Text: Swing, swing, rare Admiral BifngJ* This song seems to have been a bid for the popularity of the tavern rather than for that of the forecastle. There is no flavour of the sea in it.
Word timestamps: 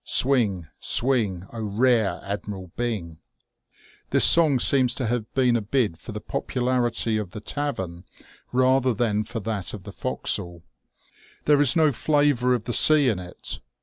Swing, 0.03 0.65
swing, 0.79 1.45
rare 1.53 2.19
Admiral 2.23 2.71
BifngJ* 2.75 3.17
This 4.09 4.25
song 4.25 4.57
seems 4.59 4.95
to 4.95 5.05
have 5.05 5.31
been 5.35 5.55
a 5.55 5.61
bid 5.61 5.99
for 5.99 6.11
the 6.11 6.19
popularity 6.19 7.19
of 7.19 7.29
the 7.33 7.39
tavern 7.39 8.05
rather 8.51 8.95
than 8.95 9.23
for 9.25 9.39
that 9.41 9.75
of 9.75 9.83
the 9.83 9.91
forecastle. 9.93 10.63
There 11.45 11.61
is 11.61 11.75
no 11.75 11.91
flavour 11.91 12.55
of 12.55 12.63
the 12.63 12.73
sea 12.73 13.09
in 13.09 13.19
it. 13.19 13.59